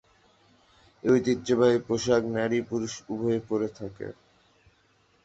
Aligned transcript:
এই 1.03 1.09
ঐতিহ্যবাহী 1.13 1.77
পোশাক 1.87 2.23
নারী-পুরুষ 2.35 2.93
উভয়েই 3.09 3.41
পড়ে 3.49 3.69
থাকেন। 3.79 4.13